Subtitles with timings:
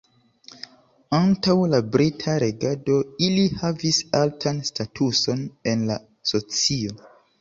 [1.17, 5.99] Antaŭ la brita regado, ili havis altan statuson en la
[6.33, 6.99] socio.